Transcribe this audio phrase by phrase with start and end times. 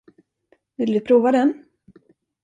[0.77, 1.53] Vill du prova den?